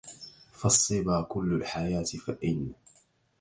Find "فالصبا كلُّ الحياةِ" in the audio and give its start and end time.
0.51-2.03